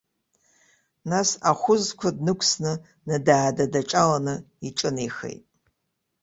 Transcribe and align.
Нас, 1.09 1.29
ахәызқәа 1.49 2.09
днықәсны, 2.17 2.73
надаада 3.07 3.65
даҿалан 3.73 4.27
иҿынеихеит. 4.67 5.43